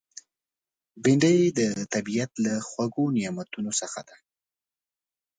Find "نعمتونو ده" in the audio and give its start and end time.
3.15-4.15